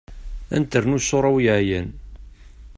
[0.55, 1.87] Ad n-ternu ṣṣura-w yeεyan.